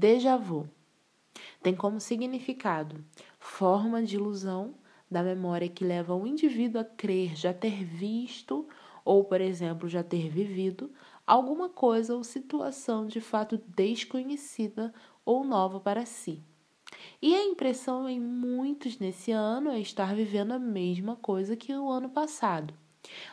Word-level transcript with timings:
Déjà 0.00 0.34
vu 0.34 0.66
tem 1.62 1.76
como 1.76 2.00
significado 2.00 3.04
forma 3.38 4.02
de 4.02 4.16
ilusão 4.16 4.74
da 5.10 5.22
memória 5.22 5.68
que 5.68 5.84
leva 5.84 6.14
o 6.14 6.26
indivíduo 6.26 6.80
a 6.80 6.84
crer 6.84 7.36
já 7.36 7.52
ter 7.52 7.84
visto 7.84 8.66
ou, 9.04 9.22
por 9.24 9.42
exemplo, 9.42 9.90
já 9.90 10.02
ter 10.02 10.30
vivido 10.30 10.90
alguma 11.26 11.68
coisa 11.68 12.16
ou 12.16 12.24
situação 12.24 13.06
de 13.06 13.20
fato 13.20 13.60
desconhecida 13.76 14.90
ou 15.22 15.44
nova 15.44 15.78
para 15.78 16.06
si. 16.06 16.42
E 17.20 17.34
a 17.34 17.44
impressão 17.44 18.08
em 18.08 18.18
muitos 18.18 18.98
nesse 18.98 19.32
ano 19.32 19.68
é 19.68 19.80
estar 19.80 20.14
vivendo 20.14 20.52
a 20.52 20.58
mesma 20.58 21.14
coisa 21.14 21.54
que 21.54 21.76
o 21.76 21.90
ano 21.90 22.08
passado. 22.08 22.72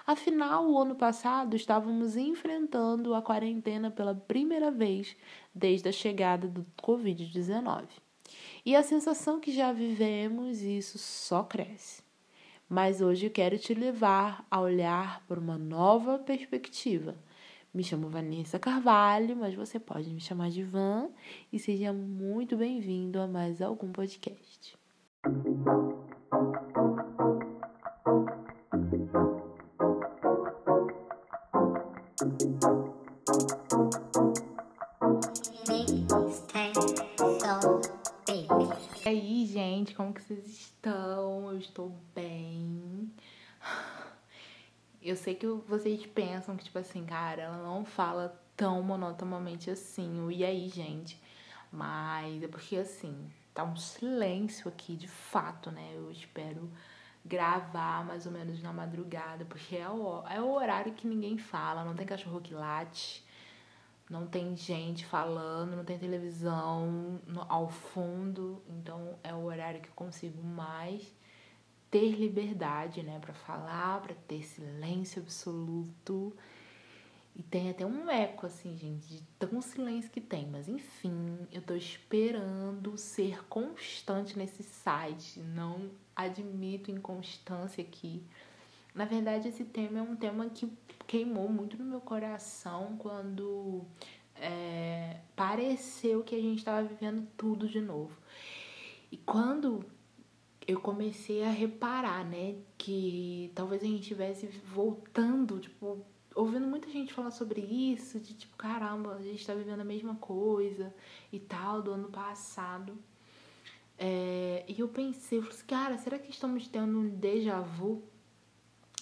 Afinal, 0.05 0.69
o 0.69 0.77
ano 0.77 0.95
passado 0.95 1.55
estávamos 1.55 2.15
enfrentando 2.15 3.13
a 3.13 3.21
quarentena 3.21 3.91
pela 3.91 4.15
primeira 4.15 4.71
vez 4.71 5.15
desde 5.53 5.89
a 5.89 5.91
chegada 5.91 6.47
do 6.47 6.65
Covid-19. 6.81 7.85
E 8.65 8.75
a 8.75 8.83
sensação 8.83 9.39
que 9.39 9.51
já 9.51 9.71
vivemos, 9.71 10.61
isso 10.61 10.97
só 10.97 11.43
cresce. 11.43 12.03
Mas 12.69 13.01
hoje 13.01 13.27
eu 13.27 13.31
quero 13.31 13.57
te 13.57 13.73
levar 13.73 14.45
a 14.51 14.59
olhar 14.59 15.23
por 15.25 15.37
uma 15.37 15.57
nova 15.57 16.19
perspectiva. 16.19 17.15
Me 17.73 17.83
chamo 17.83 18.09
Vanessa 18.09 18.57
Carvalho, 18.57 19.35
mas 19.35 19.53
você 19.53 19.79
pode 19.79 20.09
me 20.09 20.19
chamar 20.19 20.49
de 20.49 20.63
Van 20.63 21.09
e 21.53 21.59
seja 21.59 21.93
muito 21.93 22.57
bem-vindo 22.57 23.19
a 23.19 23.27
mais 23.27 23.61
algum 23.61 23.91
podcast. 23.91 24.75
Como 39.97 40.13
que 40.13 40.21
vocês 40.21 40.45
estão? 40.45 41.51
Eu 41.51 41.57
estou 41.57 41.89
bem. 42.13 43.11
Eu 45.01 45.15
sei 45.15 45.35
que 45.35 45.47
vocês 45.47 46.05
pensam 46.05 46.55
que, 46.55 46.65
tipo 46.65 46.77
assim, 46.77 47.05
cara, 47.05 47.43
ela 47.43 47.57
não 47.57 47.83
fala 47.83 48.39
tão 48.55 48.83
monotonamente 48.83 49.71
assim, 49.71 50.21
o 50.21 50.29
e 50.31 50.43
aí, 50.43 50.69
gente. 50.69 51.19
Mas 51.71 52.43
é 52.43 52.47
porque, 52.47 52.77
assim, 52.77 53.31
tá 53.53 53.63
um 53.63 53.75
silêncio 53.75 54.67
aqui, 54.67 54.95
de 54.95 55.07
fato, 55.07 55.71
né? 55.71 55.93
Eu 55.95 56.11
espero 56.11 56.69
gravar 57.25 58.05
mais 58.05 58.25
ou 58.25 58.31
menos 58.31 58.61
na 58.61 58.71
madrugada, 58.71 59.45
porque 59.45 59.75
é 59.77 59.89
o, 59.89 60.23
é 60.27 60.39
o 60.39 60.51
horário 60.51 60.93
que 60.93 61.07
ninguém 61.07 61.37
fala, 61.37 61.83
não 61.83 61.95
tem 61.95 62.05
cachorro 62.05 62.39
que 62.39 62.53
late 62.53 63.25
não 64.09 64.25
tem 64.25 64.55
gente 64.55 65.05
falando, 65.05 65.75
não 65.75 65.83
tem 65.83 65.97
televisão 65.97 67.19
no, 67.27 67.45
ao 67.49 67.69
fundo, 67.69 68.61
então 68.69 69.17
é 69.23 69.33
o 69.33 69.43
horário 69.43 69.81
que 69.81 69.89
eu 69.89 69.93
consigo 69.95 70.41
mais 70.41 71.13
ter 71.91 72.11
liberdade, 72.11 73.01
né, 73.03 73.19
para 73.19 73.33
falar, 73.33 74.01
para 74.01 74.15
ter 74.27 74.43
silêncio 74.43 75.21
absoluto. 75.21 76.35
E 77.35 77.43
tem 77.43 77.69
até 77.69 77.85
um 77.85 78.09
eco 78.09 78.47
assim, 78.47 78.75
gente, 78.75 79.07
de 79.07 79.21
tão 79.37 79.61
silêncio 79.61 80.09
que 80.09 80.19
tem, 80.19 80.47
mas 80.47 80.67
enfim, 80.67 81.37
eu 81.51 81.61
tô 81.61 81.75
esperando 81.75 82.97
ser 82.97 83.45
constante 83.47 84.37
nesse 84.37 84.63
site, 84.63 85.39
não 85.39 85.91
admito 86.15 86.89
inconstância 86.89 87.83
aqui. 87.83 88.23
Na 88.97 89.05
verdade, 89.05 89.47
esse 89.47 89.63
tema 89.63 89.99
é 89.99 90.01
um 90.01 90.15
tema 90.15 90.49
que 90.49 90.67
queimou 91.05 91.47
muito 91.47 91.77
no 91.77 91.85
meu 91.85 92.01
coração 92.01 92.95
quando 92.97 93.85
é, 94.33 95.17
pareceu 95.35 96.23
que 96.23 96.33
a 96.33 96.41
gente 96.41 96.57
estava 96.57 96.81
vivendo 96.81 97.27
tudo 97.37 97.67
de 97.67 97.79
novo. 97.79 98.17
E 99.11 99.17
quando 99.17 99.85
eu 100.67 100.81
comecei 100.81 101.43
a 101.43 101.51
reparar, 101.51 102.25
né, 102.25 102.55
que 102.75 103.51
talvez 103.53 103.83
a 103.83 103.85
gente 103.85 104.01
estivesse 104.01 104.47
voltando, 104.47 105.59
tipo, 105.59 106.03
ouvindo 106.33 106.65
muita 106.65 106.89
gente 106.89 107.13
falar 107.13 107.29
sobre 107.29 107.61
isso, 107.61 108.19
de 108.19 108.33
tipo, 108.33 108.57
caramba, 108.57 109.13
a 109.13 109.21
gente 109.21 109.45
tá 109.45 109.53
vivendo 109.53 109.81
a 109.81 109.85
mesma 109.85 110.15
coisa 110.15 110.91
e 111.31 111.39
tal, 111.39 111.83
do 111.83 111.91
ano 111.91 112.09
passado. 112.09 112.97
É, 113.95 114.65
e 114.67 114.79
eu 114.79 114.87
pensei, 114.87 115.37
eu 115.37 115.43
falei 115.43 115.55
assim, 115.55 115.67
cara, 115.67 115.97
será 115.99 116.17
que 116.17 116.31
estamos 116.31 116.67
tendo 116.67 116.97
um 116.97 117.07
déjà 117.07 117.59
vu? 117.59 118.03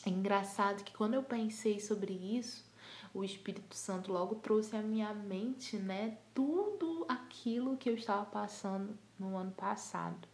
É 0.05 0.09
engraçado 0.09 0.83
que 0.83 0.93
quando 0.93 1.15
eu 1.15 1.23
pensei 1.23 1.79
sobre 1.79 2.13
isso, 2.13 2.63
o 3.13 3.23
Espírito 3.23 3.75
Santo 3.75 4.11
logo 4.11 4.35
trouxe 4.35 4.75
à 4.75 4.81
minha 4.81 5.13
mente, 5.13 5.77
né, 5.77 6.17
tudo 6.33 7.05
aquilo 7.09 7.75
que 7.75 7.89
eu 7.89 7.95
estava 7.95 8.25
passando 8.25 8.97
no 9.17 9.35
ano 9.35 9.51
passado, 9.51 10.27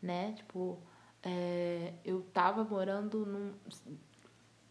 né? 0.00 0.32
Tipo, 0.32 0.78
é, 1.22 1.92
eu 2.04 2.22
tava 2.32 2.64
morando 2.64 3.26
num. 3.26 3.52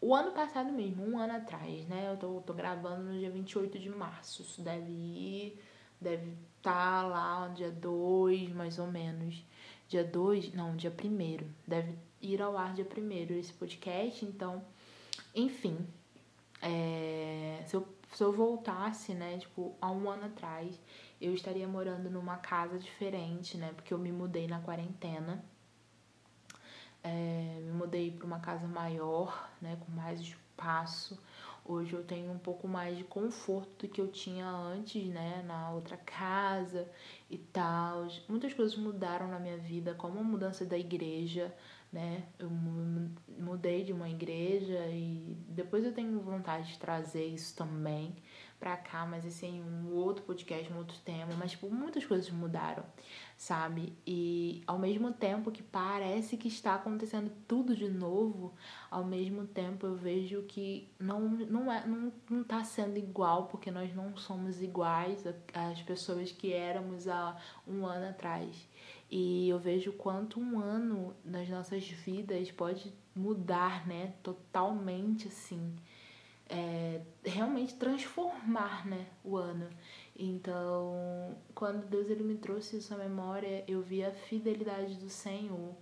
O 0.00 0.14
ano 0.14 0.32
passado 0.32 0.72
mesmo, 0.72 1.04
um 1.04 1.18
ano 1.18 1.34
atrás, 1.34 1.86
né? 1.86 2.10
Eu 2.10 2.16
tô, 2.16 2.40
tô 2.40 2.54
gravando 2.54 3.04
no 3.04 3.18
dia 3.18 3.30
28 3.30 3.78
de 3.78 3.90
março. 3.90 4.42
Isso 4.42 4.62
deve 4.62 4.90
ir. 4.90 5.62
Deve 6.00 6.32
estar 6.56 7.02
tá 7.02 7.06
lá 7.06 7.48
no 7.48 7.54
dia 7.54 7.70
2, 7.70 8.52
mais 8.52 8.78
ou 8.78 8.86
menos. 8.86 9.44
Dia 9.88 10.04
2, 10.04 10.52
não, 10.54 10.76
dia 10.76 10.90
1 10.90 11.46
Deve 11.66 11.98
ir 12.20 12.40
ao 12.42 12.56
ar 12.56 12.72
dia 12.74 12.84
primeiro 12.84 13.34
esse 13.34 13.52
podcast, 13.52 14.24
então, 14.24 14.64
enfim, 15.34 15.86
é, 16.60 17.62
se, 17.66 17.76
eu, 17.76 17.86
se 18.12 18.22
eu 18.22 18.32
voltasse, 18.32 19.14
né, 19.14 19.38
tipo, 19.38 19.76
há 19.80 19.90
um 19.90 20.08
ano 20.08 20.26
atrás, 20.26 20.80
eu 21.20 21.34
estaria 21.34 21.66
morando 21.68 22.10
numa 22.10 22.36
casa 22.36 22.78
diferente, 22.78 23.56
né, 23.56 23.72
porque 23.74 23.92
eu 23.92 23.98
me 23.98 24.12
mudei 24.12 24.46
na 24.46 24.60
quarentena, 24.60 25.44
é, 27.02 27.60
me 27.62 27.72
mudei 27.72 28.10
para 28.10 28.26
uma 28.26 28.40
casa 28.40 28.66
maior, 28.66 29.48
né, 29.60 29.76
com 29.80 29.92
mais 29.92 30.20
espaço, 30.20 31.18
Hoje 31.68 31.94
eu 31.94 32.04
tenho 32.04 32.30
um 32.30 32.38
pouco 32.38 32.68
mais 32.68 32.96
de 32.96 33.02
conforto 33.02 33.86
do 33.86 33.92
que 33.92 34.00
eu 34.00 34.06
tinha 34.06 34.48
antes, 34.48 35.04
né, 35.08 35.42
na 35.44 35.70
outra 35.72 35.96
casa 35.96 36.88
e 37.28 37.36
tal. 37.36 38.06
Muitas 38.28 38.54
coisas 38.54 38.76
mudaram 38.76 39.26
na 39.26 39.40
minha 39.40 39.58
vida, 39.58 39.92
como 39.94 40.20
a 40.20 40.22
mudança 40.22 40.64
da 40.64 40.78
igreja, 40.78 41.52
né? 41.92 42.28
Eu 42.38 42.48
mudei 43.38 43.82
de 43.82 43.92
uma 43.92 44.08
igreja 44.08 44.86
e 44.88 45.36
depois 45.48 45.84
eu 45.84 45.92
tenho 45.92 46.20
vontade 46.20 46.72
de 46.72 46.78
trazer 46.78 47.26
isso 47.26 47.56
também 47.56 48.14
pra 48.58 48.76
cá, 48.76 49.04
mas 49.06 49.42
é 49.42 49.46
um 49.46 49.92
outro 49.92 50.24
podcast, 50.24 50.72
um 50.72 50.78
outro 50.78 50.96
tema, 51.04 51.32
mas 51.38 51.52
tipo, 51.52 51.70
muitas 51.70 52.04
coisas 52.04 52.30
mudaram, 52.30 52.84
sabe? 53.36 53.92
E 54.06 54.62
ao 54.66 54.78
mesmo 54.78 55.12
tempo 55.12 55.50
que 55.50 55.62
parece 55.62 56.36
que 56.36 56.48
está 56.48 56.74
acontecendo 56.74 57.30
tudo 57.46 57.76
de 57.76 57.88
novo, 57.88 58.54
ao 58.90 59.04
mesmo 59.04 59.46
tempo 59.46 59.86
eu 59.86 59.94
vejo 59.94 60.42
que 60.42 60.88
não 60.98 61.20
não 61.28 61.70
é 61.70 61.86
não, 61.86 62.12
não 62.30 62.42
tá 62.42 62.64
sendo 62.64 62.98
igual, 62.98 63.46
porque 63.46 63.70
nós 63.70 63.94
não 63.94 64.16
somos 64.16 64.62
iguais 64.62 65.24
às 65.52 65.82
pessoas 65.82 66.32
que 66.32 66.52
éramos 66.52 67.08
há 67.08 67.36
um 67.66 67.84
ano 67.84 68.08
atrás. 68.08 68.68
E 69.10 69.48
eu 69.48 69.58
vejo 69.58 69.92
quanto 69.92 70.40
um 70.40 70.58
ano 70.58 71.14
nas 71.24 71.48
nossas 71.48 71.86
vidas 71.86 72.50
pode 72.50 72.92
mudar, 73.14 73.86
né? 73.86 74.14
Totalmente 74.22 75.28
assim. 75.28 75.76
É, 76.48 77.00
realmente 77.24 77.74
transformar, 77.74 78.86
né? 78.86 79.06
O 79.24 79.36
ano. 79.36 79.68
Então, 80.18 81.36
quando 81.54 81.86
Deus 81.86 82.08
ele 82.08 82.22
me 82.22 82.36
trouxe 82.36 82.80
à 82.92 82.96
memória, 82.96 83.64
eu 83.66 83.82
vi 83.82 84.04
a 84.04 84.12
fidelidade 84.12 84.94
do 84.96 85.08
Senhor. 85.08 85.74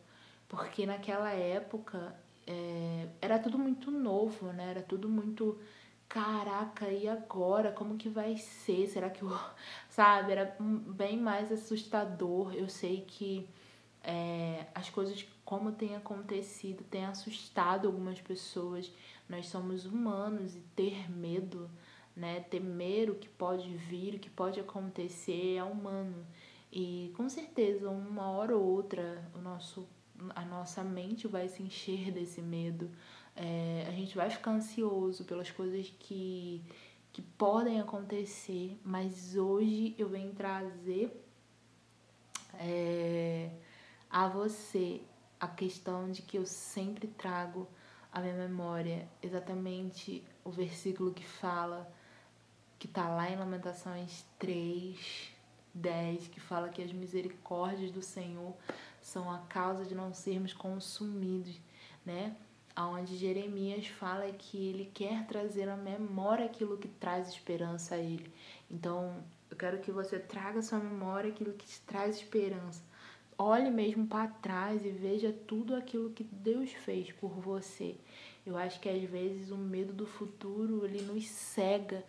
Porque 0.48 0.86
naquela 0.86 1.30
época 1.32 2.14
é, 2.46 3.08
era 3.20 3.38
tudo 3.38 3.58
muito 3.58 3.90
novo, 3.90 4.52
né? 4.52 4.70
Era 4.70 4.82
tudo 4.82 5.08
muito 5.08 5.58
caraca, 6.08 6.88
e 6.88 7.08
agora? 7.08 7.72
Como 7.72 7.96
que 7.96 8.08
vai 8.08 8.36
ser? 8.36 8.86
Será 8.88 9.10
que 9.10 9.22
eu. 9.22 9.30
Sabe? 9.88 10.32
Era 10.32 10.56
bem 10.60 11.18
mais 11.18 11.50
assustador. 11.52 12.54
Eu 12.54 12.68
sei 12.68 13.02
que 13.06 13.48
é, 14.02 14.66
coisas, 14.94 15.26
como 15.44 15.72
tem 15.72 15.96
acontecido, 15.96 16.84
tem 16.84 17.04
assustado 17.04 17.86
algumas 17.86 18.20
pessoas. 18.20 18.90
Nós 19.28 19.48
somos 19.48 19.84
humanos 19.84 20.54
e 20.54 20.60
ter 20.76 21.10
medo, 21.10 21.70
né? 22.16 22.40
Temer 22.40 23.10
o 23.10 23.16
que 23.16 23.28
pode 23.28 23.74
vir, 23.76 24.14
o 24.14 24.18
que 24.18 24.30
pode 24.30 24.60
acontecer 24.60 25.56
é 25.56 25.64
humano. 25.64 26.24
E 26.72 27.12
com 27.16 27.28
certeza, 27.28 27.90
uma 27.90 28.30
hora 28.30 28.56
ou 28.56 28.64
outra, 28.64 29.30
o 29.34 29.38
nosso, 29.38 29.88
a 30.34 30.44
nossa 30.44 30.82
mente 30.82 31.28
vai 31.28 31.48
se 31.48 31.62
encher 31.62 32.10
desse 32.10 32.40
medo 32.40 32.90
é, 33.36 33.84
a 33.88 33.90
gente 33.90 34.14
vai 34.16 34.30
ficar 34.30 34.52
ansioso 34.52 35.24
pelas 35.24 35.50
coisas 35.50 35.92
que, 35.98 36.62
que 37.12 37.20
podem 37.20 37.80
acontecer, 37.80 38.78
mas 38.84 39.34
hoje 39.36 39.94
eu 39.98 40.08
venho 40.08 40.32
trazer 40.32 41.10
é, 42.54 43.50
a 44.14 44.28
você 44.28 45.00
a 45.40 45.48
questão 45.48 46.08
de 46.08 46.22
que 46.22 46.38
eu 46.38 46.46
sempre 46.46 47.08
trago 47.08 47.66
à 48.12 48.20
minha 48.20 48.34
memória 48.34 49.08
exatamente 49.20 50.22
o 50.44 50.52
versículo 50.52 51.12
que 51.12 51.26
fala, 51.26 51.92
que 52.78 52.86
está 52.86 53.08
lá 53.08 53.28
em 53.28 53.34
Lamentações 53.34 54.24
3, 54.38 55.32
10, 55.74 56.28
que 56.28 56.38
fala 56.38 56.68
que 56.68 56.80
as 56.80 56.92
misericórdias 56.92 57.90
do 57.90 58.00
Senhor 58.02 58.54
são 59.02 59.28
a 59.28 59.38
causa 59.38 59.84
de 59.84 59.96
não 59.96 60.14
sermos 60.14 60.52
consumidos, 60.52 61.60
né? 62.06 62.36
Onde 62.76 63.16
Jeremias 63.16 63.88
fala 63.88 64.30
que 64.30 64.68
ele 64.68 64.92
quer 64.94 65.26
trazer 65.26 65.68
à 65.68 65.76
memória 65.76 66.46
aquilo 66.46 66.78
que 66.78 66.86
traz 66.86 67.30
esperança 67.30 67.96
a 67.96 67.98
ele. 67.98 68.32
Então, 68.70 69.24
eu 69.50 69.56
quero 69.56 69.80
que 69.80 69.90
você 69.90 70.20
traga 70.20 70.60
à 70.60 70.62
sua 70.62 70.78
memória 70.78 71.30
aquilo 71.30 71.52
que 71.54 71.66
te 71.66 71.80
traz 71.80 72.16
esperança. 72.16 72.93
Olhe 73.36 73.70
mesmo 73.70 74.06
para 74.06 74.28
trás 74.28 74.84
e 74.84 74.90
veja 74.90 75.32
tudo 75.32 75.74
aquilo 75.74 76.10
que 76.10 76.24
Deus 76.24 76.70
fez 76.72 77.10
por 77.12 77.30
você. 77.30 77.96
Eu 78.46 78.56
acho 78.56 78.78
que 78.80 78.88
às 78.88 79.02
vezes 79.02 79.50
o 79.50 79.56
medo 79.56 79.92
do 79.92 80.06
futuro 80.06 80.84
ele 80.84 81.02
nos 81.02 81.26
cega 81.26 82.04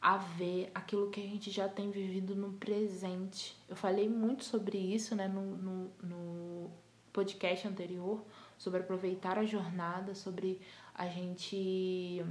a 0.00 0.16
ver 0.16 0.70
aquilo 0.74 1.10
que 1.10 1.20
a 1.20 1.26
gente 1.26 1.50
já 1.50 1.68
tem 1.68 1.90
vivido 1.90 2.34
no 2.34 2.52
presente. 2.54 3.56
Eu 3.68 3.76
falei 3.76 4.08
muito 4.08 4.44
sobre 4.44 4.78
isso 4.78 5.14
né, 5.14 5.28
no, 5.28 5.56
no, 5.56 5.90
no 6.02 6.70
podcast 7.12 7.68
anterior, 7.68 8.22
sobre 8.56 8.80
aproveitar 8.80 9.38
a 9.38 9.44
jornada, 9.44 10.14
sobre 10.14 10.60
a 10.94 11.06
gente 11.06 12.24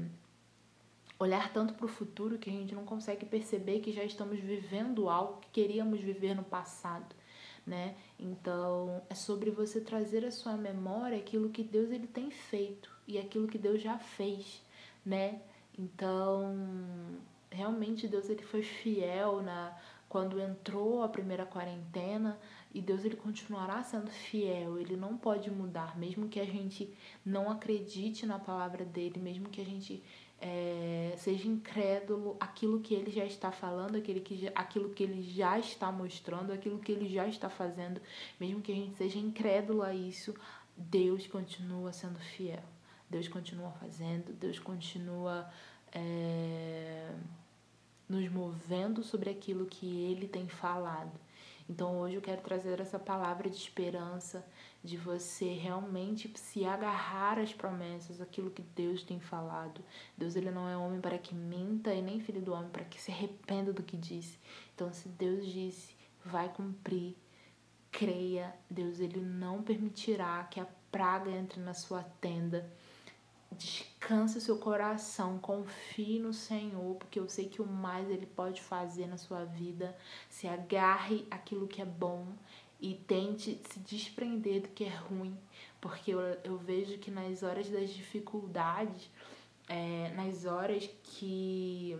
olhar 1.19 1.51
tanto 1.51 1.73
para 1.73 1.85
o 1.85 1.89
futuro 1.89 2.37
que 2.37 2.49
a 2.49 2.53
gente 2.53 2.73
não 2.73 2.85
consegue 2.85 3.25
perceber 3.25 3.81
que 3.81 3.91
já 3.91 4.03
estamos 4.03 4.39
vivendo 4.39 5.09
algo 5.09 5.41
que 5.41 5.49
queríamos 5.49 5.99
viver 5.99 6.33
no 6.33 6.43
passado, 6.43 7.13
né? 7.69 7.95
Então, 8.19 9.01
é 9.09 9.13
sobre 9.13 9.51
você 9.51 9.79
trazer 9.79 10.25
à 10.25 10.31
sua 10.31 10.57
memória 10.57 11.17
aquilo 11.17 11.49
que 11.49 11.63
Deus 11.63 11.91
ele 11.91 12.07
tem 12.07 12.31
feito 12.31 12.91
e 13.07 13.19
aquilo 13.19 13.47
que 13.47 13.59
Deus 13.59 13.81
já 13.81 13.99
fez, 13.99 14.61
né? 15.05 15.39
Então, 15.77 16.55
realmente 17.51 18.07
Deus 18.07 18.27
ele 18.27 18.41
foi 18.41 18.63
fiel 18.63 19.41
na 19.41 19.77
quando 20.09 20.41
entrou 20.41 21.03
a 21.03 21.07
primeira 21.07 21.45
quarentena 21.45 22.39
e 22.73 22.81
Deus 22.81 23.05
ele 23.05 23.15
continuará 23.15 23.83
sendo 23.83 24.09
fiel, 24.09 24.79
ele 24.79 24.95
não 24.95 25.15
pode 25.15 25.51
mudar, 25.51 25.95
mesmo 25.95 26.27
que 26.27 26.39
a 26.39 26.45
gente 26.45 26.91
não 27.23 27.51
acredite 27.51 28.25
na 28.25 28.39
palavra 28.39 28.83
dele, 28.83 29.19
mesmo 29.19 29.49
que 29.49 29.61
a 29.61 29.65
gente 29.65 30.03
é, 30.41 31.13
seja 31.17 31.47
incrédulo 31.47 32.37
aquilo 32.39 32.79
que 32.79 32.93
ele 32.93 33.11
já 33.11 33.25
está 33.25 33.51
falando, 33.51 33.95
aquilo 33.97 34.21
que, 34.21 34.49
aquilo 34.55 34.89
que 34.89 35.03
ele 35.03 35.21
já 35.21 35.59
está 35.59 35.91
mostrando, 35.91 36.51
aquilo 36.51 36.79
que 36.79 36.91
ele 36.91 37.09
já 37.09 37.27
está 37.27 37.49
fazendo, 37.49 38.01
mesmo 38.39 38.61
que 38.61 38.71
a 38.71 38.75
gente 38.75 38.95
seja 38.95 39.19
incrédulo 39.19 39.81
a 39.81 39.93
isso, 39.93 40.33
Deus 40.75 41.27
continua 41.27 41.91
sendo 41.91 42.19
fiel. 42.19 42.63
Deus 43.09 43.27
continua 43.27 43.71
fazendo, 43.71 44.31
Deus 44.33 44.59
continua 44.59 45.49
é, 45.91 47.11
nos 48.07 48.29
movendo 48.31 49.03
sobre 49.03 49.29
aquilo 49.29 49.65
que 49.65 50.11
Ele 50.11 50.27
tem 50.27 50.47
falado. 50.47 51.11
Então 51.69 51.99
hoje 51.99 52.15
eu 52.15 52.21
quero 52.21 52.41
trazer 52.41 52.79
essa 52.79 52.97
palavra 52.97 53.47
de 53.47 53.55
esperança, 53.55 54.43
de 54.83 54.97
você 54.97 55.53
realmente 55.53 56.31
se 56.35 56.65
agarrar 56.65 57.37
às 57.37 57.53
promessas, 57.53 58.19
aquilo 58.19 58.49
que 58.49 58.63
Deus 58.63 59.03
tem 59.03 59.19
falado. 59.19 59.79
Deus 60.17 60.35
ele 60.35 60.49
não 60.49 60.67
é 60.67 60.75
homem 60.75 60.99
para 60.99 61.19
que 61.19 61.35
minta 61.35 61.93
e 61.93 62.01
nem 62.01 62.19
filho 62.19 62.41
do 62.41 62.53
homem 62.53 62.71
para 62.71 62.85
que 62.85 62.99
se 62.99 63.11
arrependa 63.11 63.71
do 63.71 63.83
que 63.83 63.95
disse. 63.95 64.39
Então 64.73 64.91
se 64.91 65.07
Deus 65.09 65.45
disse, 65.45 65.95
vai 66.25 66.49
cumprir. 66.49 67.15
Creia, 67.91 68.53
Deus 68.69 68.99
ele 68.99 69.21
não 69.21 69.61
permitirá 69.61 70.43
que 70.45 70.59
a 70.59 70.67
praga 70.91 71.29
entre 71.29 71.59
na 71.59 71.75
sua 71.75 72.01
tenda. 72.01 72.67
Descanse 73.51 74.39
seu 74.39 74.57
coração, 74.57 75.39
confie 75.39 76.19
no 76.19 76.33
Senhor, 76.33 76.95
porque 76.95 77.19
eu 77.19 77.27
sei 77.27 77.49
que 77.49 77.61
o 77.61 77.67
mais 77.67 78.09
Ele 78.09 78.25
pode 78.25 78.61
fazer 78.61 79.07
na 79.07 79.17
sua 79.17 79.43
vida. 79.43 79.97
Se 80.29 80.47
agarre 80.47 81.27
aquilo 81.29 81.67
que 81.67 81.81
é 81.81 81.85
bom 81.85 82.27
e 82.79 82.95
tente 82.95 83.61
se 83.69 83.79
desprender 83.79 84.61
do 84.61 84.69
que 84.69 84.85
é 84.85 84.95
ruim, 84.95 85.37
porque 85.81 86.11
eu, 86.11 86.19
eu 86.43 86.57
vejo 86.57 86.97
que 86.97 87.11
nas 87.11 87.43
horas 87.43 87.69
das 87.69 87.89
dificuldades, 87.89 89.09
é, 89.67 90.13
nas 90.15 90.45
horas 90.45 90.89
que 91.03 91.97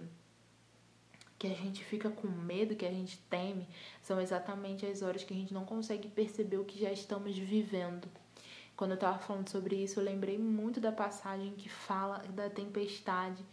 que 1.40 1.48
a 1.48 1.56
gente 1.56 1.82
fica 1.86 2.10
com 2.10 2.28
medo, 2.28 2.76
que 2.76 2.86
a 2.86 2.92
gente 2.92 3.18
teme, 3.30 3.66
são 4.02 4.20
exatamente 4.20 4.86
as 4.86 5.02
horas 5.02 5.24
que 5.24 5.34
a 5.34 5.38
gente 5.38 5.54
não 5.54 5.64
consegue 5.64 6.10
perceber 6.10 6.58
o 6.58 6.66
que 6.66 6.78
já 6.78 6.92
estamos 6.92 7.38
vivendo. 7.38 8.10
Quando 8.80 8.92
eu 8.92 8.96
estava 8.96 9.20
falando 9.20 9.50
sobre 9.50 9.76
isso, 9.76 10.00
eu 10.00 10.06
lembrei 10.06 10.38
muito 10.38 10.80
da 10.80 10.90
passagem 10.90 11.52
que 11.52 11.68
fala 11.68 12.20
da 12.30 12.50
tempestade 12.50 13.44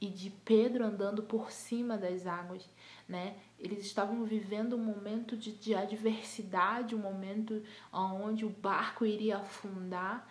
e 0.00 0.06
de 0.06 0.30
Pedro 0.30 0.84
andando 0.84 1.24
por 1.24 1.50
cima 1.50 1.98
das 1.98 2.24
águas, 2.24 2.70
né? 3.08 3.34
Eles 3.58 3.84
estavam 3.84 4.22
vivendo 4.22 4.76
um 4.76 4.78
momento 4.78 5.36
de, 5.36 5.50
de 5.50 5.74
adversidade, 5.74 6.94
um 6.94 7.00
momento 7.00 7.60
onde 7.92 8.44
o 8.44 8.48
barco 8.48 9.04
iria 9.04 9.38
afundar 9.38 10.30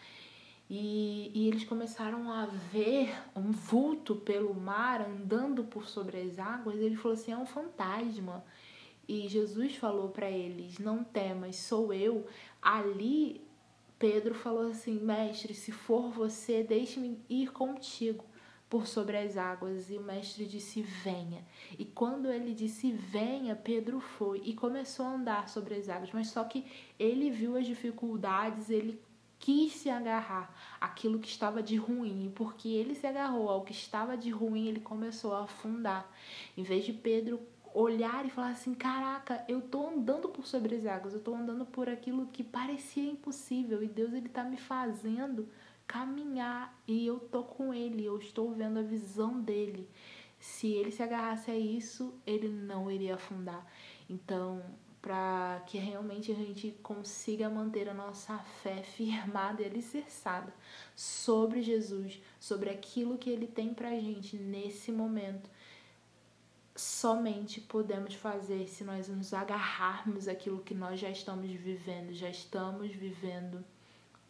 e, 0.69 1.31
e, 1.35 1.49
eles 1.49 1.65
começaram 1.65 2.31
a 2.31 2.45
ver 2.45 3.13
um 3.35 3.51
vulto 3.51 4.15
pelo 4.15 4.53
mar 4.53 5.01
andando 5.01 5.65
por 5.65 5.85
sobre 5.85 6.21
as 6.21 6.39
águas. 6.39 6.77
Ele 6.77 6.95
falou 6.95 7.17
assim: 7.17 7.33
é 7.33 7.37
um 7.37 7.45
fantasma. 7.45 8.41
E 9.05 9.27
Jesus 9.27 9.75
falou 9.75 10.09
para 10.09 10.31
eles: 10.31 10.79
Não 10.79 11.03
temas, 11.03 11.57
sou 11.57 11.93
eu. 11.93 12.25
Ali, 12.61 13.44
Pedro 13.97 14.33
falou 14.33 14.69
assim: 14.69 14.99
Mestre, 14.99 15.53
se 15.53 15.71
for 15.71 16.09
você, 16.09 16.63
deixe-me 16.63 17.19
ir 17.29 17.51
contigo 17.51 18.25
por 18.69 18.87
sobre 18.87 19.17
as 19.17 19.37
águas. 19.37 19.89
E 19.89 19.97
o 19.97 20.03
mestre 20.03 20.45
disse: 20.45 20.81
Venha. 20.81 21.45
E 21.77 21.85
quando 21.85 22.31
ele 22.31 22.53
disse: 22.53 22.91
Venha, 22.91 23.55
Pedro 23.55 23.99
foi 23.99 24.41
e 24.43 24.53
começou 24.53 25.05
a 25.05 25.13
andar 25.13 25.49
sobre 25.49 25.75
as 25.75 25.89
águas. 25.89 26.11
Mas 26.11 26.27
só 26.27 26.43
que 26.43 26.65
ele 26.99 27.29
viu 27.29 27.55
as 27.55 27.65
dificuldades, 27.65 28.69
ele 28.69 29.01
quis 29.39 29.73
se 29.73 29.89
agarrar 29.89 30.53
àquilo 30.81 31.19
que 31.19 31.27
estava 31.27 31.61
de 31.61 31.75
ruim, 31.75 32.25
e 32.25 32.29
porque 32.29 32.69
ele 32.69 32.95
se 32.95 33.05
agarrou 33.05 33.49
ao 33.49 33.63
que 33.63 33.73
estava 33.73 34.17
de 34.17 34.29
ruim, 34.29 34.67
ele 34.67 34.79
começou 34.79 35.33
a 35.33 35.43
afundar. 35.43 36.11
Em 36.57 36.63
vez 36.63 36.85
de 36.85 36.93
Pedro 36.93 37.39
olhar 37.75 38.25
e 38.25 38.29
falar 38.29 38.49
assim: 38.49 38.73
caraca, 38.73 39.43
eu 39.47 39.61
tô 39.61 39.89
andando 39.89 40.29
por 40.29 40.47
sobre 40.47 40.75
as 40.75 40.85
águas, 40.85 41.13
eu 41.13 41.19
tô 41.19 41.35
andando 41.35 41.65
por 41.65 41.89
aquilo 41.89 42.27
que 42.27 42.43
parecia 42.43 43.11
impossível 43.11 43.83
e 43.83 43.87
Deus 43.87 44.13
ele 44.13 44.29
tá 44.29 44.43
me 44.43 44.57
fazendo 44.57 45.47
caminhar 45.85 46.75
e 46.87 47.05
eu 47.05 47.19
tô 47.19 47.43
com 47.43 47.73
ele, 47.73 48.03
eu 48.03 48.17
estou 48.17 48.51
vendo 48.51 48.79
a 48.79 48.83
visão 48.83 49.39
dele. 49.39 49.87
Se 50.39 50.67
ele 50.67 50.91
se 50.91 51.03
agarrasse 51.03 51.51
a 51.51 51.57
isso, 51.57 52.13
ele 52.25 52.49
não 52.49 52.89
iria 52.89 53.15
afundar. 53.15 53.65
Então, 54.09 54.63
para 55.01 55.61
que 55.67 55.77
realmente 55.77 56.31
a 56.31 56.35
gente 56.35 56.71
consiga 56.81 57.49
manter 57.49 57.87
a 57.87 57.93
nossa 57.93 58.37
fé 58.63 58.81
firmada 58.97 59.61
e 59.61 59.65
alicerçada 59.65 60.53
sobre 60.95 61.61
Jesus, 61.61 62.19
sobre 62.39 62.69
aquilo 62.69 63.17
que 63.17 63.29
ele 63.29 63.47
tem 63.47 63.73
pra 63.73 63.91
gente 63.91 64.35
nesse 64.35 64.91
momento, 64.91 65.49
somente 66.75 67.61
podemos 67.61 68.13
fazer 68.15 68.67
se 68.67 68.83
nós 68.83 69.07
nos 69.07 69.33
agarrarmos 69.33 70.27
aquilo 70.27 70.59
que 70.59 70.73
nós 70.73 70.99
já 70.99 71.09
estamos 71.09 71.49
vivendo, 71.49 72.13
já 72.13 72.29
estamos 72.29 72.91
vivendo 72.91 73.63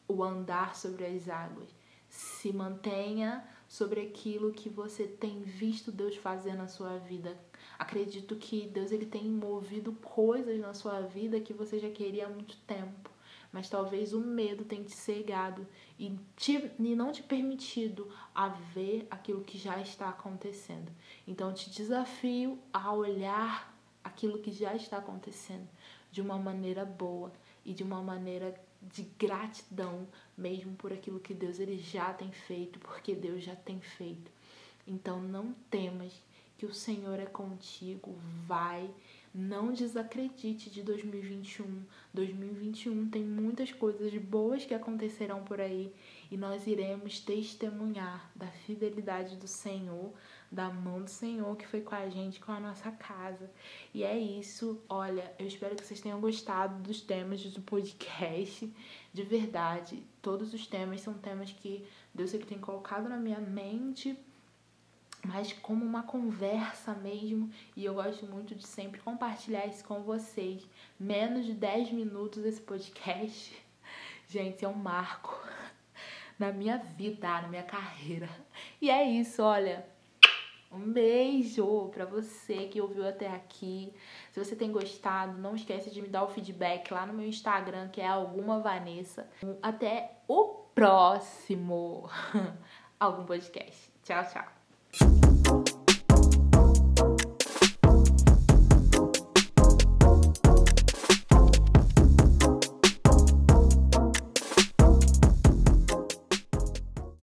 o 0.08 0.24
andar 0.24 0.76
sobre 0.76 1.06
as 1.06 1.28
águas. 1.28 1.70
Se 2.08 2.54
mantenha 2.54 3.44
sobre 3.68 4.02
aquilo 4.02 4.54
que 4.54 4.70
você 4.70 5.08
tem 5.08 5.42
visto 5.42 5.92
Deus 5.92 6.16
fazer 6.16 6.54
na 6.54 6.68
sua 6.68 6.98
vida. 6.98 7.36
Acredito 7.80 8.36
que 8.36 8.68
Deus 8.68 8.92
ele 8.92 9.08
tem 9.08 9.24
movido 9.24 9.92
coisas 9.94 10.60
na 10.60 10.74
sua 10.74 11.02
vida 11.02 11.40
que 11.40 11.52
você 11.52 11.80
já 11.80 11.90
queria 11.90 12.28
há 12.28 12.30
muito 12.30 12.56
tempo, 12.68 13.10
mas 13.56 13.70
talvez 13.70 14.12
o 14.12 14.20
medo 14.20 14.66
tenha 14.66 14.84
te 14.84 14.92
cegado 14.92 15.66
e, 15.98 16.20
te, 16.36 16.70
e 16.78 16.94
não 16.94 17.14
te 17.14 17.24
permitido 17.24 18.12
a 18.36 18.50
ver 18.50 19.08
aquilo 19.10 19.46
que 19.46 19.58
já 19.58 19.80
está 19.80 20.10
acontecendo. 20.10 20.92
Então 21.26 21.54
te 21.54 21.70
desafio 21.70 22.60
a 22.74 22.92
olhar 22.92 23.74
aquilo 24.04 24.40
que 24.40 24.52
já 24.52 24.76
está 24.76 24.98
acontecendo 24.98 25.70
de 26.12 26.20
uma 26.20 26.38
maneira 26.38 26.84
boa 26.84 27.32
e 27.64 27.74
de 27.74 27.82
uma 27.82 28.02
maneira 28.02 28.54
de 28.82 29.04
gratidão 29.18 30.06
mesmo 30.38 30.76
por 30.76 30.92
aquilo 30.92 31.22
que 31.22 31.34
Deus 31.34 31.58
ele 31.58 31.78
já 31.78 32.14
tem 32.14 32.34
feito, 32.34 32.78
porque 32.80 33.16
Deus 33.16 33.42
já 33.42 33.56
tem 33.56 33.80
feito. 33.80 34.30
Então 34.86 35.22
não 35.22 35.54
temas 35.72 36.12
que 36.58 36.66
o 36.66 36.74
Senhor 36.74 37.22
é 37.22 37.26
contigo, 37.26 38.18
vai, 38.46 38.90
não 39.38 39.74
desacredite 39.74 40.70
de 40.70 40.82
2021. 40.82 41.84
2021 42.14 43.10
tem 43.10 43.22
muitas 43.22 43.70
coisas 43.70 44.16
boas 44.16 44.64
que 44.64 44.74
acontecerão 44.74 45.44
por 45.44 45.60
aí 45.60 45.94
e 46.32 46.38
nós 46.38 46.66
iremos 46.66 47.20
testemunhar 47.20 48.32
da 48.34 48.48
fidelidade 48.48 49.36
do 49.36 49.46
Senhor, 49.46 50.14
da 50.50 50.70
mão 50.70 51.02
do 51.02 51.10
Senhor 51.10 51.54
que 51.58 51.68
foi 51.68 51.82
com 51.82 51.94
a 51.94 52.08
gente, 52.08 52.40
com 52.40 52.54
a 52.54 52.62
nossa 52.62 52.90
casa. 52.92 53.52
E 53.94 54.06
é 54.06 54.18
isso. 54.18 54.82
Olha, 54.88 55.30
eu 55.38 55.46
espero 55.46 55.76
que 55.76 55.86
vocês 55.86 56.00
tenham 56.00 56.22
gostado 56.22 56.82
dos 56.82 57.02
temas 57.02 57.44
do 57.44 57.62
podcast. 57.62 58.72
De 59.14 59.24
verdade, 59.24 60.02
todos 60.22 60.54
os 60.54 60.66
temas 60.66 61.02
são 61.02 61.14
temas 61.14 61.52
que 61.52 61.86
Deus 62.14 62.34
ele 62.34 62.46
tem 62.46 62.58
colocado 62.58 63.10
na 63.10 63.18
minha 63.18 63.42
mente 63.42 64.18
mas 65.26 65.52
como 65.54 65.84
uma 65.84 66.04
conversa 66.04 66.94
mesmo. 66.94 67.50
E 67.76 67.84
eu 67.84 67.96
gosto 67.96 68.26
muito 68.26 68.56
de 68.56 68.66
sempre 68.66 69.02
compartilhar 69.02 69.66
isso 69.66 69.84
com 69.84 70.02
vocês. 70.02 70.68
Menos 71.00 71.46
de 71.46 71.54
10 71.54 71.92
minutos 71.92 72.46
esse 72.46 72.62
podcast. 72.62 73.56
Gente, 74.28 74.64
é 74.64 74.68
um 74.68 74.74
marco 74.74 75.38
na 76.38 76.52
minha 76.52 76.78
vida, 76.78 77.42
na 77.42 77.48
minha 77.48 77.64
carreira. 77.64 78.30
E 78.82 78.90
é 78.90 79.04
isso, 79.04 79.42
olha. 79.42 79.86
Um 80.72 80.92
beijo 80.92 81.90
pra 81.94 82.04
você 82.04 82.68
que 82.68 82.82
ouviu 82.82 83.08
até 83.08 83.28
aqui. 83.30 83.94
Se 84.32 84.44
você 84.44 84.56
tem 84.56 84.72
gostado, 84.72 85.38
não 85.38 85.56
esquece 85.56 85.90
de 85.90 86.02
me 86.02 86.10
dar 86.10 86.24
o 86.24 86.28
feedback 86.28 86.92
lá 86.92 87.06
no 87.06 87.14
meu 87.14 87.28
Instagram, 87.28 87.88
que 87.88 88.02
é 88.02 88.08
alguma 88.08 88.60
Vanessa. 88.60 89.30
Até 89.62 90.20
o 90.28 90.66
próximo 90.76 92.10
algum 93.00 93.26
podcast. 93.26 93.94
Tchau, 94.04 94.24
tchau. 94.26 94.55
Bye. 95.00 95.35